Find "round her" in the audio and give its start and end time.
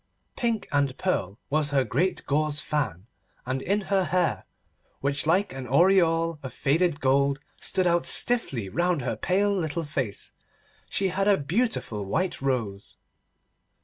8.67-9.15